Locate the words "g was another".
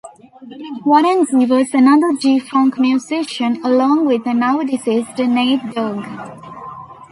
1.27-2.13